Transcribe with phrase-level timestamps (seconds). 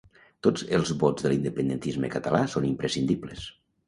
[0.45, 3.45] tots els vots de l'independentisme català són imprescindibles